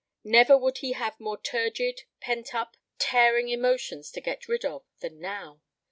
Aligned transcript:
Never 0.23 0.57
would 0.57 0.79
he 0.79 0.93
have 0.93 1.19
more 1.19 1.39
turgid, 1.39 2.05
pent 2.21 2.55
up, 2.55 2.75
tearing 2.97 3.49
emotions 3.49 4.09
to 4.13 4.19
get 4.19 4.47
rid 4.47 4.65
of 4.65 4.83
than 4.99 5.19
now. 5.19 5.61